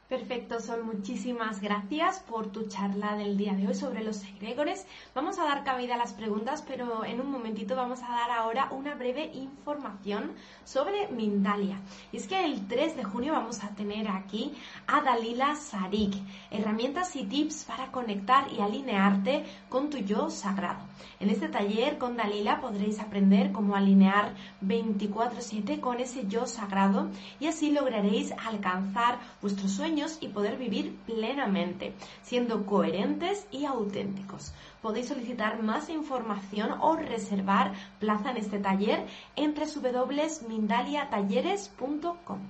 [0.08, 4.86] Perfecto, Sol, muchísimas gracias por tu charla del día de hoy sobre los egregores.
[5.16, 8.68] Vamos a dar cabida a las preguntas, pero en un momentito vamos a dar ahora
[8.70, 10.30] una breve información
[10.64, 11.80] sobre Mindalia.
[12.12, 14.54] Y es que el 3 de junio vamos a tener aquí
[14.86, 16.14] a Dalila Sarik,
[16.52, 20.84] herramientas y tips para conectar y alinearte con tu yo sagrado.
[21.18, 27.48] En este taller con Dalila podréis aprender cómo alinear 24/7 con ese yo sagrado y
[27.48, 34.52] así lograréis alcanzar vuestros sueños y poder vivir plenamente, siendo coherentes y auténticos.
[34.82, 39.06] Podéis solicitar más información o reservar plaza en este taller
[39.36, 42.40] en www.mindaliatalleres.com.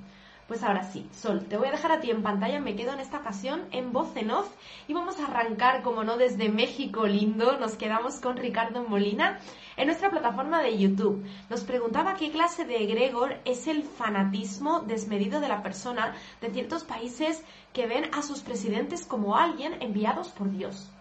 [0.47, 3.01] Pues ahora sí, Sol, te voy a dejar a ti en pantalla, me quedo en
[3.01, 4.49] esta ocasión en voz en off
[4.87, 9.41] y vamos a arrancar, como no, desde México lindo, nos quedamos con Ricardo Molina
[9.77, 11.27] en nuestra plataforma de YouTube.
[11.51, 16.85] Nos preguntaba qué clase de egregor es el fanatismo desmedido de la persona de ciertos
[16.85, 20.93] países que ven a sus presidentes como alguien enviados por Dios.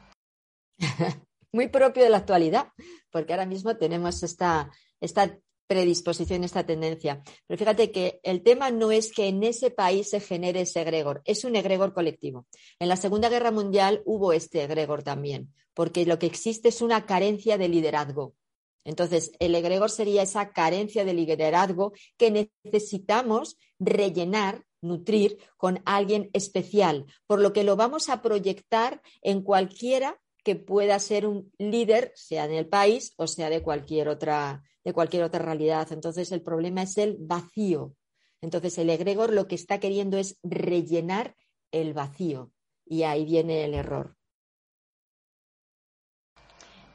[1.51, 2.69] Muy propio de la actualidad,
[3.11, 7.21] porque ahora mismo tenemos esta, esta predisposición, esta tendencia.
[7.47, 11.21] Pero fíjate que el tema no es que en ese país se genere ese egregor,
[11.25, 12.45] es un egregor colectivo.
[12.79, 17.05] En la Segunda Guerra Mundial hubo este egregor también, porque lo que existe es una
[17.05, 18.35] carencia de liderazgo.
[18.83, 27.05] Entonces, el egregor sería esa carencia de liderazgo que necesitamos rellenar, nutrir con alguien especial,
[27.25, 32.45] por lo que lo vamos a proyectar en cualquiera que pueda ser un líder, sea
[32.45, 35.91] en el país o sea de cualquier otra de cualquier otra realidad.
[35.91, 37.95] Entonces el problema es el vacío.
[38.41, 41.35] Entonces el egregor lo que está queriendo es rellenar
[41.71, 42.51] el vacío
[42.85, 44.15] y ahí viene el error.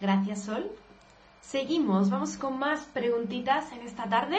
[0.01, 0.71] Gracias, Sol.
[1.41, 4.39] Seguimos, vamos con más preguntitas en esta tarde.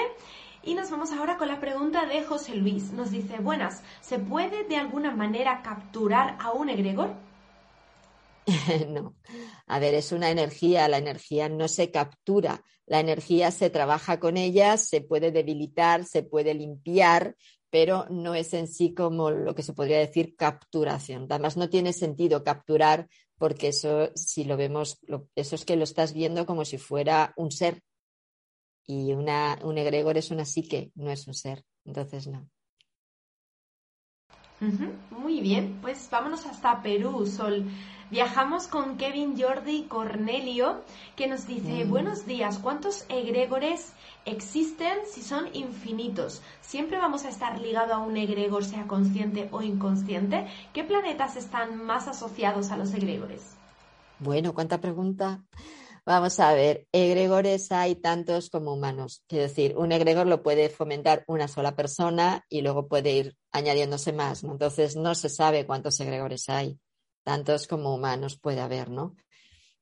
[0.63, 2.93] Y nos vamos ahora con la pregunta de José Luis.
[2.93, 7.13] Nos dice, buenas, ¿se puede de alguna manera capturar a un egregor?
[8.87, 9.15] no.
[9.67, 14.37] A ver, es una energía, la energía no se captura, la energía se trabaja con
[14.37, 17.35] ella, se puede debilitar, se puede limpiar,
[17.69, 21.27] pero no es en sí como lo que se podría decir capturación.
[21.29, 24.99] Además, no tiene sentido capturar porque eso, si lo vemos,
[25.35, 27.81] eso es que lo estás viendo como si fuera un ser.
[28.85, 31.63] Y una, un egregor es una psique, no es un ser.
[31.85, 32.49] Entonces, no.
[35.09, 37.65] Muy bien, pues vámonos hasta Perú, Sol.
[38.11, 40.83] Viajamos con Kevin Jordi Cornelio,
[41.15, 41.89] que nos dice, mm.
[41.89, 43.93] buenos días, ¿cuántos egregores
[44.25, 46.41] existen si son infinitos?
[46.59, 50.45] ¿Siempre vamos a estar ligado a un egregor, sea consciente o inconsciente?
[50.73, 53.55] ¿Qué planetas están más asociados a los egregores?
[54.19, 55.39] Bueno, ¿cuánta pregunta?
[56.03, 59.23] Vamos a ver, egregores hay tantos como humanos.
[59.27, 64.11] Quiero decir, un egregor lo puede fomentar una sola persona y luego puede ir añadiéndose
[64.11, 64.43] más.
[64.43, 66.79] Entonces, no se sabe cuántos egregores hay.
[67.23, 69.15] Tantos como humanos puede haber, ¿no?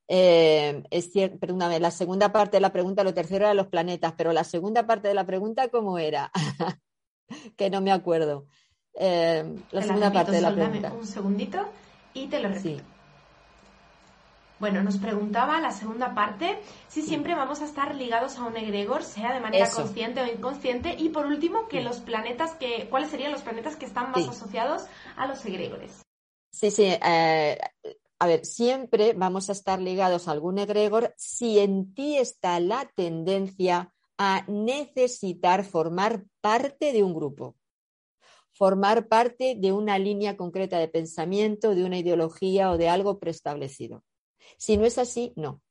[0.10, 4.14] Eh, es cierto, perdóname, la segunda parte de la pregunta, lo tercero era los planetas,
[4.18, 6.32] pero la segunda parte de la pregunta, ¿cómo era?
[7.56, 8.48] que no me acuerdo.
[8.96, 10.92] Eh, la segunda parte de la pregunta.
[10.92, 11.70] un segundito
[12.14, 12.84] y te lo repito.
[14.60, 19.04] Bueno, nos preguntaba la segunda parte si siempre vamos a estar ligados a un egregor,
[19.04, 23.32] sea de manera consciente o inconsciente, y por último, que los planetas que, ¿cuáles serían
[23.32, 24.84] los planetas que están más asociados
[25.16, 26.02] a los egregores?
[26.52, 26.86] Sí, sí.
[26.86, 27.58] Eh,
[28.20, 32.92] a ver, siempre vamos a estar ligados a algún egregor si en ti está la
[32.94, 37.56] tendencia a necesitar formar parte de un grupo,
[38.52, 44.04] formar parte de una línea concreta de pensamiento, de una ideología o de algo preestablecido.
[44.58, 45.62] Si no es así, no.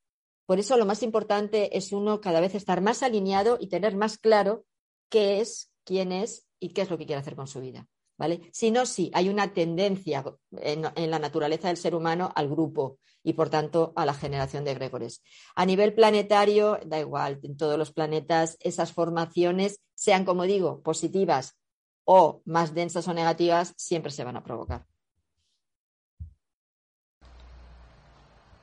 [0.47, 4.17] Por eso lo más importante es uno cada vez estar más alineado y tener más
[4.17, 4.65] claro
[5.11, 7.87] qué es, quién es y qué es lo que quiere hacer con su vida.
[8.17, 8.49] ¿Vale?
[8.53, 13.35] Si no, sí, hay una tendencia en, la naturaleza del ser humano al grupo y,
[13.35, 15.23] por tanto, a la generación de egregores.
[15.55, 21.59] A nivel planetario, da igual, en todos los planetas, esas formaciones, sean, como digo, positivas
[22.05, 24.87] o más densas o negativas, siempre se van a provocar.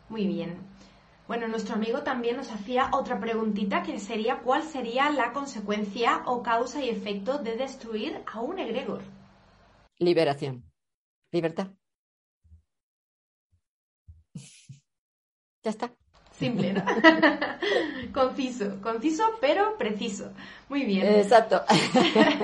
[0.10, 0.58] Muy bien.
[1.28, 6.44] Bueno, nuestro amigo también nos hacía otra preguntita que sería ¿cuál sería la consecuencia o
[6.44, 9.02] causa y efecto de destruir a un egregor?
[9.98, 10.64] Liberación.
[11.32, 11.70] Libertad.
[15.64, 15.96] ya está.
[16.38, 16.84] Simple, ¿no?
[18.14, 20.32] conciso, conciso pero preciso.
[20.68, 21.08] Muy bien.
[21.08, 21.62] Exacto.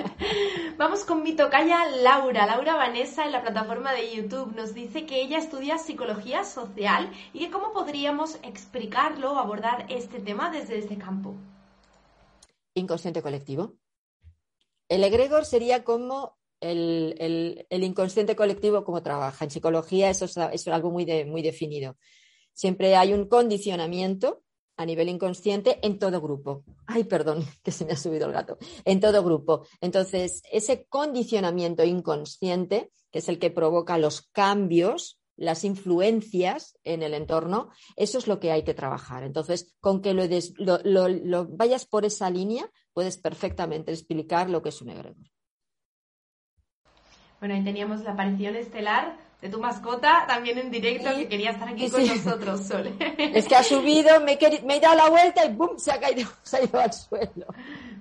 [0.77, 2.45] Vamos con mi tocaya Laura.
[2.45, 7.39] Laura Vanessa en la plataforma de YouTube nos dice que ella estudia psicología social y
[7.39, 11.35] que cómo podríamos explicarlo o abordar este tema desde este campo.
[12.73, 13.75] Inconsciente colectivo.
[14.87, 19.43] El egregor sería como el, inconsciente colectivo, como trabaja.
[19.43, 21.97] En psicología eso es, algo muy, muy definido.
[22.53, 24.43] Siempre hay un condicionamiento
[24.77, 26.63] a nivel inconsciente en todo grupo.
[26.87, 28.57] Ay, perdón, que se me ha subido el gato.
[28.85, 29.65] En todo grupo.
[29.79, 37.13] Entonces, ese condicionamiento inconsciente, que es el que provoca los cambios, las influencias en el
[37.13, 39.23] entorno, eso es lo que hay que trabajar.
[39.23, 44.89] Entonces, con que lo, vayas por esa línea, puedes perfectamente explicar lo que es un
[44.89, 45.25] egregor.
[47.39, 51.67] Bueno, ahí teníamos la aparición estelar de tu mascota también en directo que quería estar
[51.67, 52.95] aquí con nosotros, Sol.
[53.17, 55.77] Es que ha subido, me, he dado la vuelta y ¡bum!
[55.77, 57.47] Se ha, caído, se ha ido al suelo.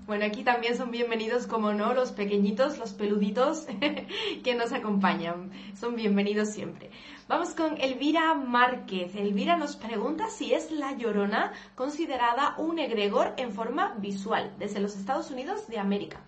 [0.06, 3.66] Bueno, aquí también son bienvenidos, como no, los pequeñitos, los peluditos
[4.44, 5.50] que nos acompañan.
[5.78, 6.90] Son bienvenidos siempre.
[7.26, 9.14] Vamos con Elvira Márquez.
[9.14, 14.96] Elvira nos pregunta si es la llorona considerada un egregor en forma visual desde los
[14.96, 16.20] Estados Unidos de América.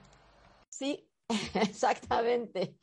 [0.70, 1.04] Sí,
[1.54, 2.76] exactamente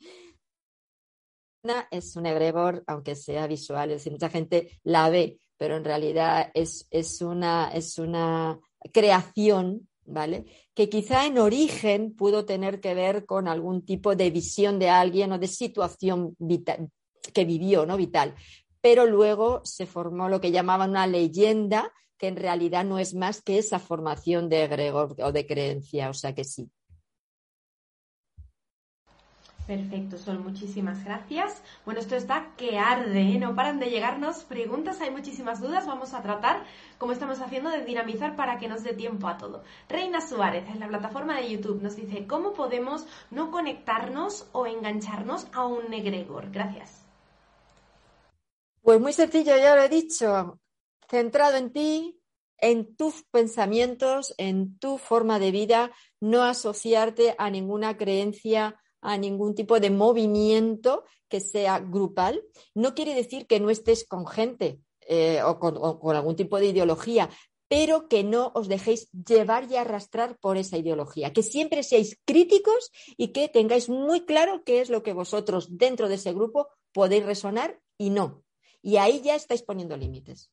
[1.90, 6.50] es un egregor, aunque sea visual, es decir, mucha gente la ve, pero en realidad
[6.54, 6.86] es,
[7.20, 8.58] una, es una
[8.92, 10.46] creación, ¿vale?
[10.74, 15.32] Que quizá en origen pudo tener que ver con algún tipo de visión de alguien
[15.32, 16.90] o de situación vital,
[17.34, 17.96] que vivió, ¿no?
[17.96, 18.34] Vital.
[18.80, 23.42] Pero luego se formó lo que llamaban una leyenda, que en realidad no es más
[23.42, 26.70] que esa formación de egregor o de creencia, o sea que sí.
[29.70, 31.62] Perfecto, Sol, muchísimas gracias.
[31.84, 33.38] Bueno, esto está que arde, ¿eh?
[33.38, 36.64] no paran de llegarnos preguntas, hay muchísimas dudas, vamos a tratar,
[36.98, 39.62] como estamos haciendo, de dinamizar para que nos dé tiempo a todo.
[39.88, 45.46] Reina Suárez, en la plataforma de YouTube, nos dice, ¿cómo podemos no conectarnos o engancharnos
[45.52, 46.50] a un egregor?
[46.50, 47.06] Gracias.
[48.82, 50.58] Pues muy sencillo, ya lo he dicho,
[51.08, 52.20] centrado en ti,
[52.58, 59.54] en tus pensamientos, en tu forma de vida, no asociarte a ninguna creencia, a ningún
[59.54, 62.42] tipo de movimiento que sea grupal.
[62.74, 67.30] No quiere decir que no estés con gente eh, o, con, algún tipo de ideología,
[67.68, 72.90] pero que no os dejéis llevar y arrastrar por esa ideología, que siempre seáis críticos
[73.16, 77.24] y que tengáis muy claro qué es lo que vosotros dentro de ese grupo podéis
[77.24, 78.42] resonar y no.
[78.82, 80.50] Y ahí ya estáis poniendo límites.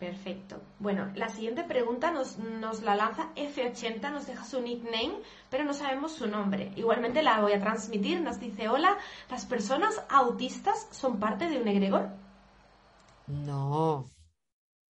[0.00, 0.56] Perfecto.
[0.78, 5.20] Bueno, la siguiente pregunta nos, nos, la lanza F80, nos deja su nickname,
[5.50, 6.72] pero no sabemos su nombre.
[6.74, 8.96] Igualmente la voy a transmitir, nos dice, hola,
[9.30, 12.08] ¿las personas autistas son parte de un egregor?
[13.26, 14.10] No,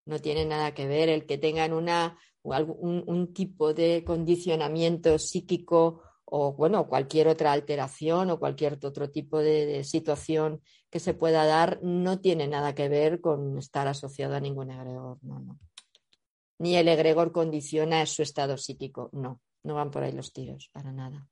[0.06, 6.04] no tiene nada que ver el que tengan una, un, un tipo de condicionamiento psíquico
[6.30, 11.78] o bueno, cualquier otra alteración o cualquier otro tipo de, situación que se pueda dar
[11.82, 15.58] no tiene nada que ver con estar asociado a ningún egregor, no, no.
[16.58, 20.92] Ni el egregor condiciona su estado psíquico, no, no van por ahí los tiros, para
[20.92, 21.26] nada.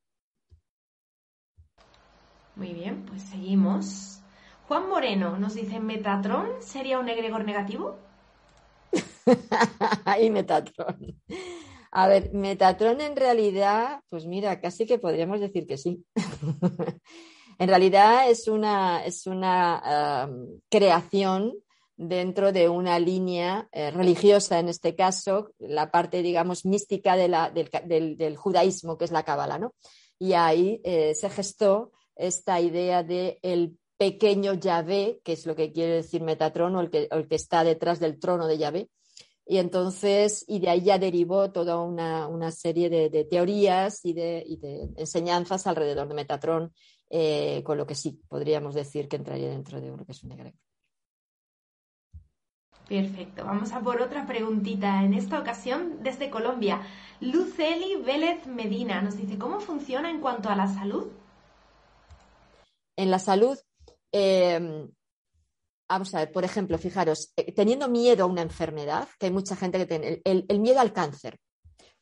[2.55, 4.21] Muy bien, pues seguimos.
[4.67, 7.97] Juan Moreno nos dice, ¿Metatron sería un egregor negativo?
[10.05, 11.21] Ay, Metatron.
[11.91, 16.05] A ver, Metatron en realidad, pues mira, casi que podríamos decir que sí.
[17.59, 20.27] en realidad es una, es una
[20.69, 21.53] creación
[21.99, 27.51] dentro de una línea eh, religiosa, en este caso, la parte, digamos, mística de la,
[27.51, 29.73] del, judaísmo, que es la Cábala, ¿no?
[30.17, 35.73] Y ahí eh, se gestó esta idea de el pequeño Yahvé, que es lo que
[35.73, 38.89] quiere decir Metatron, o el que, el que está detrás del trono de Yahvé,
[39.45, 44.45] y entonces, y de ahí ya derivó toda una, serie de, teorías y de,
[44.95, 46.71] enseñanzas alrededor de Metatron,
[47.09, 50.31] eh, con lo que sí podríamos decir que entraría dentro de uno que es un
[50.31, 50.59] egregor.
[52.87, 55.03] Perfecto, vamos a por otra preguntita.
[55.03, 56.81] En esta ocasión, desde Colombia,
[57.19, 61.07] Luceli Vélez Medina nos dice, ¿cómo funciona en cuanto a la salud?
[62.95, 63.57] En la salud,
[64.11, 64.89] eh,
[65.89, 69.55] Vamos a ver, por ejemplo, fijaros, eh, teniendo miedo a una enfermedad, que hay mucha
[69.55, 71.39] gente que tiene, el, miedo al cáncer,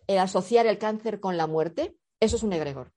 [0.07, 2.91] el asociar el cáncer con la muerte, eso es un egregor.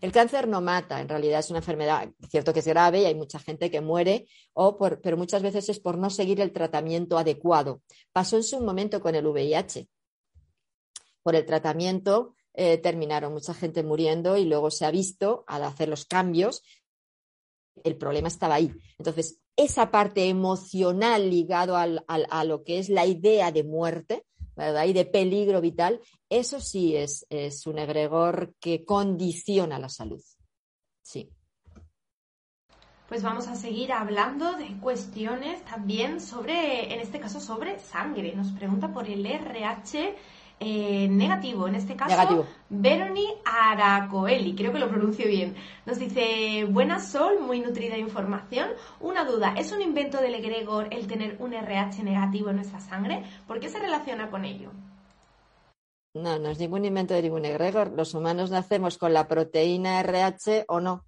[0.00, 3.14] El cáncer no mata, en realidad es una enfermedad, cierto que es grave y hay
[3.14, 7.82] mucha gente que muere, o pero muchas veces es por no seguir el tratamiento adecuado.
[8.12, 9.88] Pasó en su momento con el VIH.
[11.22, 15.88] Por el tratamiento eh, terminaron mucha gente muriendo y luego se ha visto, al hacer
[15.88, 16.62] los cambios,
[17.84, 18.72] el problema estaba ahí.
[18.98, 24.24] Entonces, esa parte emocional ligado a lo que es la idea de muerte,
[24.60, 30.22] de peligro vital, eso sí es, es un egregor que condiciona la salud.
[31.02, 31.30] Sí.
[33.08, 38.34] Pues vamos a seguir hablando de cuestiones también sobre, en este caso, sobre sangre.
[38.36, 40.14] Nos pregunta por el RH
[40.62, 42.46] eh, negativo, en este caso, negativo.
[42.68, 45.56] Veroni Aracoeli, creo que lo pronuncio bien.
[45.86, 48.68] Nos dice, buena Sol, muy nutrida información.
[49.00, 53.24] Una duda, ¿es un invento del egregor el tener un RH negativo en nuestra sangre?
[53.46, 54.70] ¿Por qué se relaciona con ello?
[56.12, 57.92] No, no es ningún invento de ningún egregor.
[57.96, 61.06] Los humanos nacemos con la proteína RH o no.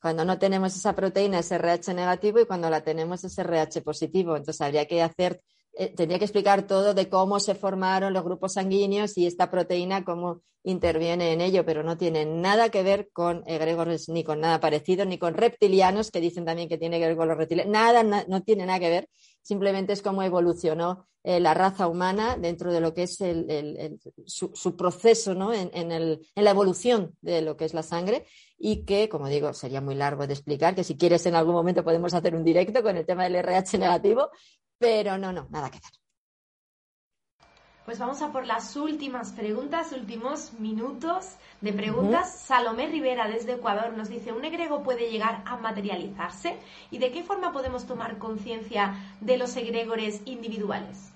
[0.00, 4.34] Cuando no tenemos esa proteína es RH negativo y cuando la tenemos es RH positivo.
[4.34, 5.42] Entonces habría que hacer
[5.80, 10.04] eh, tendría que explicar todo de cómo se formaron los grupos sanguíneos y esta proteína,
[10.04, 14.58] cómo interviene en ello, pero no tiene nada que ver con egregores ni con nada
[14.58, 17.72] parecido, ni con reptilianos, que dicen también que tiene que ver con los reptilianos.
[17.72, 19.08] Nada, no tiene nada que ver.
[19.40, 23.18] Simplemente es cómo evolucionó eh, la raza humana dentro de lo que es
[24.26, 28.26] su, proceso en, la evolución de lo que es la sangre
[28.58, 31.84] y que, como digo, sería muy largo de explicar, que si quieres en algún momento
[31.84, 34.30] podemos hacer un directo con el tema del RH negativo,
[34.78, 35.98] pero no, no, nada que ver.
[37.88, 42.38] Pues vamos a por las últimas preguntas, últimos minutos de preguntas.
[42.38, 46.58] Salomé Rivera desde Ecuador nos dice, ¿un egrego puede llegar a materializarse?
[46.90, 51.12] ¿Y de qué forma podemos tomar conciencia de los egregores individuales?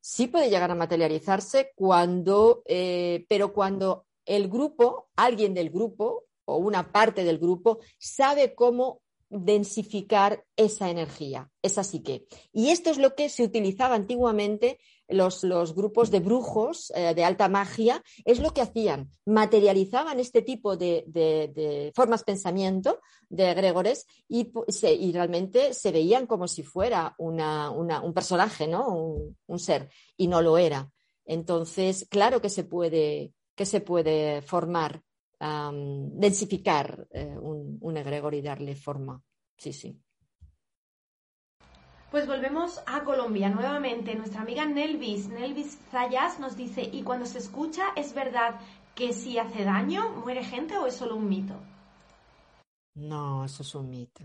[0.00, 6.56] Sí puede llegar a materializarse cuando, eh, pero cuando el grupo, alguien del grupo o
[6.56, 12.26] una parte del grupo sabe cómo densificar esa energía, esa psique.
[12.52, 14.78] Y esto es lo que se utilizaba antiguamente
[15.08, 20.42] los, los grupos de brujos eh, de alta magia, es lo que hacían, materializaban este
[20.42, 24.52] tipo de, de, formas pensamiento de egregores y,
[24.82, 28.88] y, realmente se veían como si fuera una, un personaje, ¿no?
[28.88, 30.90] Un, un, ser, y no lo era.
[31.24, 35.02] Entonces, claro que se puede, que se puede formar
[35.40, 39.22] densificar eh, un, egregor y darle forma.
[39.56, 39.98] Sí, sí.
[42.10, 44.14] Pues volvemos a Colombia nuevamente.
[44.14, 48.60] Nuestra amiga Nelvis, Nelvis Zayas nos dice, ¿y cuando se escucha es verdad
[48.94, 51.54] que si hace daño muere gente o es solo un mito?
[52.94, 54.24] No, eso es un mito.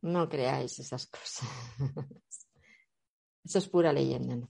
[0.00, 1.48] No creáis esas cosas.
[3.44, 4.46] Eso es pura leyenda.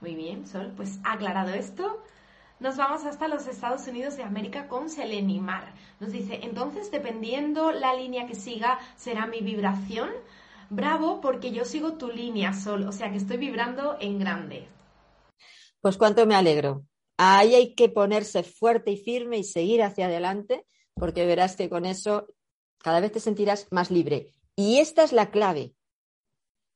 [0.00, 2.04] Muy bien, Sol, pues aclarado esto,
[2.60, 5.72] nos vamos hasta los Estados Unidos de América con Selenimar.
[5.98, 10.10] Nos dice, entonces, dependiendo la línea que siga, será mi vibración.
[10.68, 14.68] Bravo, porque yo sigo tu línea, Sol, o sea que estoy vibrando en grande.
[15.80, 16.84] Pues cuánto me alegro.
[17.16, 21.86] Ahí hay que ponerse fuerte y firme y seguir hacia adelante, porque verás que con
[21.86, 22.28] eso
[22.78, 24.34] cada vez te sentirás más libre.
[24.54, 25.74] Y esta es la clave.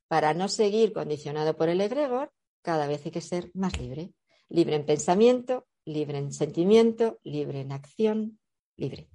[0.08, 2.32] Para no seguir condicionado por el egregor,
[2.62, 4.12] cada vez hay que ser más libre.
[4.48, 8.38] Libre en pensamiento, libre en sentimiento, libre en acción,
[8.76, 9.08] libre.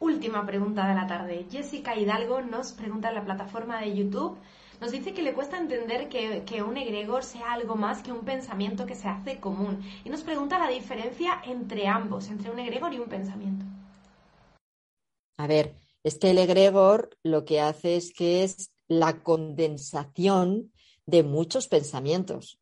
[0.00, 1.46] Última pregunta de la tarde.
[1.50, 4.38] Jessica Hidalgo nos pregunta en la plataforma de YouTube.
[4.80, 8.24] Nos dice que le cuesta entender que, que, un egregor sea algo más que un
[8.24, 9.82] pensamiento que se hace común.
[10.04, 13.64] Y nos pregunta la diferencia entre ambos, entre un egregor y un pensamiento.
[15.36, 15.74] A ver,
[16.04, 20.72] es que el egregor lo que hace es que es la condensación
[21.06, 22.57] de muchos pensamientos.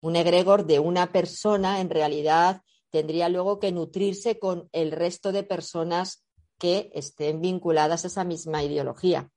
[0.00, 5.42] Un egregor de una persona en realidad tendría luego que nutrirse con el resto de
[5.42, 6.24] personas
[6.58, 9.30] que estén vinculadas a esa misma ideología.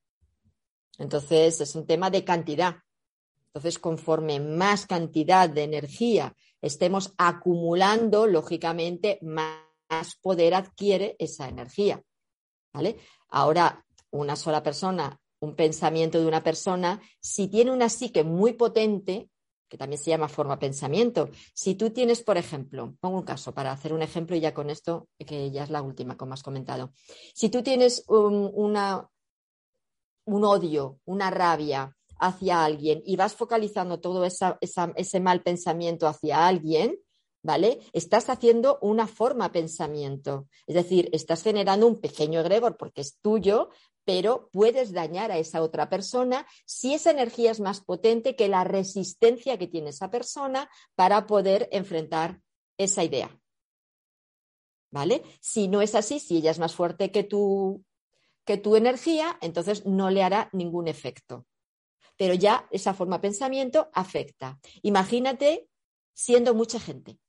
[0.97, 2.78] Entonces, es un tema de cantidad.
[3.47, 12.01] Entonces, conforme más cantidad de energía estemos acumulando, lógicamente, más poder adquiere esa energía.
[12.74, 12.97] ¿Vale?
[13.30, 19.30] Ahora, una sola persona, un pensamiento de una persona, si tiene una psique muy potente,
[19.74, 21.32] que también se llama forma pensamiento.
[21.55, 24.69] Si tú tienes, por ejemplo, pongo un caso para hacer un ejemplo y ya con
[24.69, 26.91] esto, que ya es la última, como has comentado.
[27.34, 28.51] Si tú tienes un,
[30.26, 36.99] un odio, una rabia hacia alguien y vas focalizando todo ese mal pensamiento hacia alguien,
[37.41, 37.80] ¿vale?
[37.93, 40.47] Estás haciendo una forma pensamiento.
[40.67, 43.69] Es decir, estás generando un pequeño egregor porque es tuyo,
[44.06, 48.64] pero puedes dañar a esa otra persona si esa energía es más potente que la
[48.64, 52.41] resistencia que tiene esa persona para poder enfrentar
[52.78, 53.39] esa idea.
[54.91, 55.24] ¿Vale?
[55.41, 57.84] Si no es así, si ella es más fuerte que tu,
[58.45, 61.45] que tu energía, entonces no le hará ningún efecto.
[62.16, 64.60] Pero ya esa forma de pensamiento afecta.
[64.84, 65.68] Imagínate
[66.14, 67.20] siendo mucha gente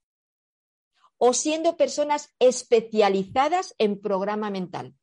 [1.17, 4.95] o siendo personas especializadas en programa mental.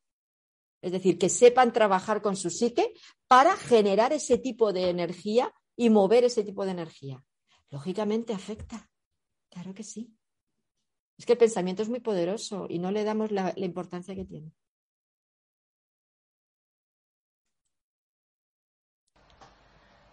[0.82, 2.92] Es decir, que sepan trabajar con su psique
[3.28, 7.24] para generar ese tipo de energía y mover ese tipo de energía.
[7.70, 8.90] Lógicamente afecta.
[9.48, 10.14] Claro que sí.
[11.16, 14.24] Es que el pensamiento es muy poderoso y no le damos la, la importancia que
[14.24, 14.52] tiene.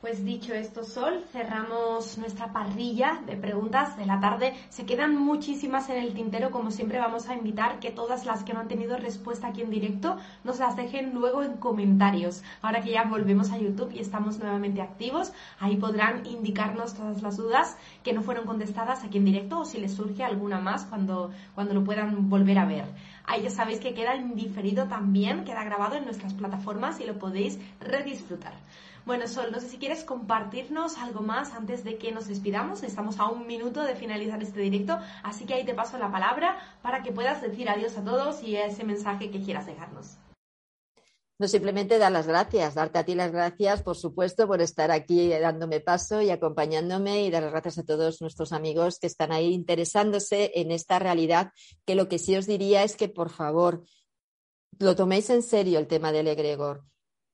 [0.01, 4.53] Pues dicho esto, Sol, cerramos nuestra parrilla de preguntas de la tarde.
[4.69, 8.53] Se quedan muchísimas en el tintero, como siempre vamos a invitar que todas las que
[8.53, 12.43] no han tenido respuesta aquí en directo nos las dejen luego en comentarios.
[12.61, 17.35] Ahora que ya volvemos a YouTube y estamos nuevamente activos, ahí podrán indicarnos todas las
[17.35, 21.31] dudas que no fueron contestadas aquí en directo o si les surge alguna más cuando,
[21.55, 22.85] cuando lo puedan volver a ver.
[23.25, 27.59] Ahí ya sabéis que queda indiferido también, queda grabado en nuestras plataformas y lo podéis
[27.81, 28.53] redisfrutar.
[29.09, 32.83] Bueno, Sol, no sé si quieres compartirnos algo más antes de que nos despidamos.
[32.83, 36.59] Estamos a un minuto de finalizar este directo, así que ahí te paso la palabra
[36.83, 40.17] para que puedas decir adiós a todos y ese mensaje que quieras dejarnos.
[41.39, 45.29] No simplemente dar las gracias, darte a ti las gracias, por supuesto, por estar aquí
[45.29, 49.55] dándome paso y acompañándome y dar las gracias a todos nuestros amigos que están ahí
[49.55, 51.51] interesándose en esta realidad,
[51.83, 53.83] que lo que sí os diría es que, por favor,
[54.77, 56.83] lo toméis en serio el tema del egregor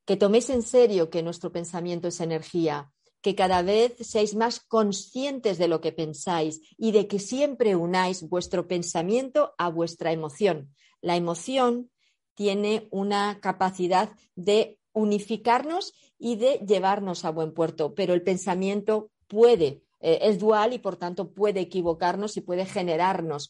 [0.05, 2.91] que toméis en serio que nuestro pensamiento es energía,
[3.21, 8.29] que cada vez seáis más conscientes de lo que pensáis y de que siempre unáis
[8.29, 10.75] vuestro pensamiento a vuestra emoción.
[11.01, 11.89] La emoción
[12.35, 19.81] tiene una capacidad de unificarnos y de llevarnos a buen puerto, pero el pensamiento puede,
[20.01, 23.49] eh, es dual y por tanto puede equivocarnos y puede generarnos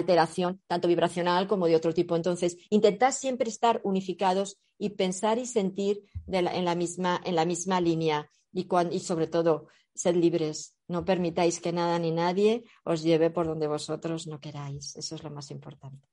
[0.00, 2.16] alteración, tanto vibracional como de otro tipo.
[2.16, 7.80] Entonces, intentad siempre estar unificados y pensar y sentir en, la misma, en la misma
[7.80, 10.76] línea y, y sobre todo, ser libres.
[10.88, 14.96] No permitáis que nada ni nadie os lleve por donde vosotros no queráis.
[14.96, 16.08] Eso es lo más importante.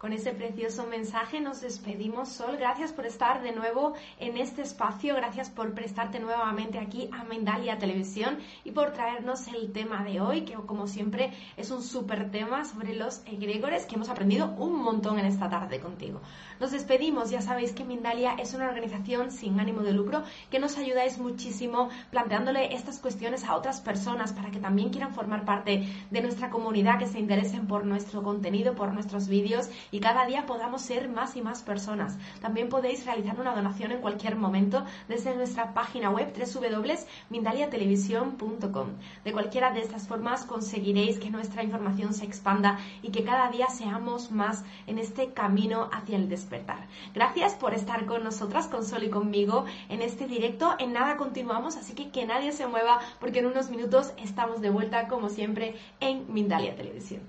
[0.00, 2.56] Con ese precioso mensaje nos despedimos, Sol.
[2.56, 7.76] Gracias por estar de nuevo en este espacio, gracias por prestarte nuevamente aquí a Mendalia
[7.76, 12.64] Televisión y por traernos el tema de hoy, que como siempre es un súper tema
[12.64, 16.22] sobre los egregores que hemos aprendido un montón en esta tarde contigo.
[16.60, 20.78] Nos despedimos, ya sabéis que Mindalia es una organización sin ánimo de lucro que nos
[20.78, 26.22] ayudáis muchísimo planteándole estas cuestiones a otras personas para que también quieran formar parte de
[26.22, 30.82] nuestra comunidad, que se interesen por nuestro contenido, por nuestros vídeos y cada día podamos
[30.82, 32.18] ser más y más personas.
[32.40, 38.88] También podéis realizar una donación en cualquier momento desde nuestra página web www.mindaliatelevisión.com.
[39.24, 43.66] De cualquiera de estas formas conseguiréis que nuestra información se expanda y que cada día
[43.68, 46.86] seamos más en este camino hacia el despertar.
[47.14, 50.74] Gracias por estar con nosotras, con Sol y conmigo en este directo.
[50.78, 54.70] En nada continuamos, así que que nadie se mueva porque en unos minutos estamos de
[54.70, 57.22] vuelta como siempre en Mindalia Televisión.